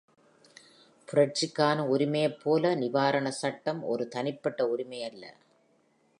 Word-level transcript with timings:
புரட்சிக்கான 1.07 1.85
உரிமையைப் 1.87 2.39
போல 2.43 2.73
நிவாரண 2.75 3.31
சட்டம் 3.31 3.83
ஒரு 3.83 4.07
தனிப்பட்ட 4.07 4.67
உரிமை 4.67 5.03
அல்ல. 5.03 5.23